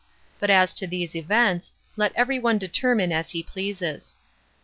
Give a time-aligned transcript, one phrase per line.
[0.39, 4.17] But as to these events, let every one determine as he pleases.